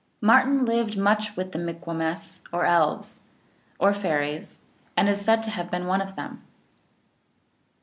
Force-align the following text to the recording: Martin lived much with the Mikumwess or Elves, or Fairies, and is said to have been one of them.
Martin 0.19 0.65
lived 0.65 0.97
much 0.97 1.35
with 1.37 1.51
the 1.51 1.59
Mikumwess 1.59 2.41
or 2.51 2.65
Elves, 2.65 3.21
or 3.77 3.93
Fairies, 3.93 4.57
and 4.97 5.07
is 5.07 5.21
said 5.23 5.43
to 5.43 5.51
have 5.51 5.69
been 5.69 5.85
one 5.85 6.01
of 6.01 6.15
them. 6.15 6.43